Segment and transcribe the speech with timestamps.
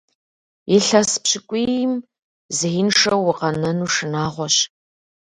[0.75, 1.93] Илъэс пщыкӀуийм
[2.57, 4.55] зеиншэу укъэнэну шынагъуэщ.